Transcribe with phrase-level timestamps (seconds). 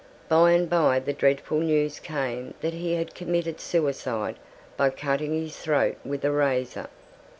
[0.29, 4.37] By and by the dreadful news came that he had committed suicide
[4.75, 6.87] by cutting his throat with a razor.